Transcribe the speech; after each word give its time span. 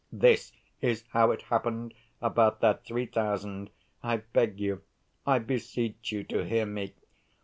This 0.11 0.51
is 0.81 1.03
how 1.09 1.29
it 1.29 1.43
happened 1.43 1.93
about 2.23 2.59
that 2.61 2.83
three 2.85 3.05
thousand. 3.05 3.69
I 4.01 4.17
beg 4.33 4.59
you, 4.59 4.81
I 5.27 5.37
beseech 5.37 6.11
you, 6.11 6.23
to 6.23 6.43
hear 6.43 6.65
me. 6.65 6.95